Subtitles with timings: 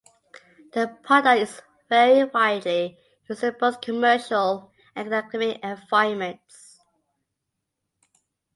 [0.73, 2.97] The product is very widely
[3.29, 6.79] used in both commercial and academic environments.